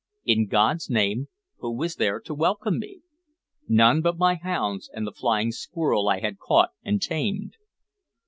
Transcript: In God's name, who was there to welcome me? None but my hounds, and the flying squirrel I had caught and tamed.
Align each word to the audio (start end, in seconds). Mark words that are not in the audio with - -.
In 0.25 0.47
God's 0.47 0.89
name, 0.89 1.27
who 1.59 1.71
was 1.77 1.97
there 1.97 2.19
to 2.21 2.33
welcome 2.33 2.79
me? 2.79 3.01
None 3.67 4.01
but 4.01 4.17
my 4.17 4.33
hounds, 4.33 4.89
and 4.91 5.05
the 5.05 5.11
flying 5.11 5.51
squirrel 5.51 6.09
I 6.09 6.21
had 6.21 6.39
caught 6.39 6.71
and 6.83 6.99
tamed. 6.99 7.55